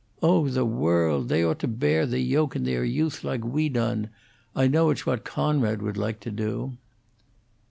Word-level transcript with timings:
"Oh, 0.23 0.49
the 0.49 0.65
world! 0.65 1.29
They 1.29 1.43
ought 1.43 1.59
to 1.59 1.67
bear 1.67 2.07
the 2.07 2.19
yoke 2.21 2.55
in 2.55 2.63
their 2.63 2.83
youth, 2.83 3.23
like 3.23 3.45
we 3.45 3.69
done. 3.69 4.09
I 4.55 4.65
know 4.67 4.89
it's 4.89 5.05
what 5.05 5.23
Coonrod 5.23 5.83
would 5.83 5.95
like 5.95 6.19
to 6.21 6.31
do." 6.31 6.77